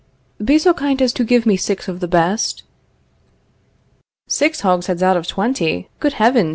[0.43, 2.63] Be so kind as to give me six of the best.
[4.27, 5.89] Six hogsheads out of twenty!
[5.99, 6.49] Good heavens!